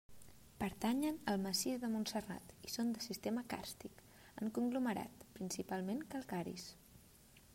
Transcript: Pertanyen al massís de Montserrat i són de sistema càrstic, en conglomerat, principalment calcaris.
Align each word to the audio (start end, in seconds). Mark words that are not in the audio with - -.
Pertanyen 0.61 1.19
al 1.33 1.37
massís 1.43 1.75
de 1.83 1.89
Montserrat 1.95 2.55
i 2.69 2.73
són 2.77 2.89
de 2.95 3.03
sistema 3.05 3.45
càrstic, 3.53 4.01
en 4.45 4.49
conglomerat, 4.57 5.25
principalment 5.39 6.05
calcaris. 6.15 6.69